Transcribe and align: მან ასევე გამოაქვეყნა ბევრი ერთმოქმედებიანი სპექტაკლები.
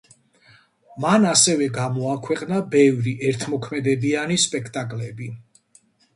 მან 1.03 1.27
ასევე 1.31 1.67
გამოაქვეყნა 1.75 2.63
ბევრი 2.73 3.15
ერთმოქმედებიანი 3.29 4.41
სპექტაკლები. 4.47 5.31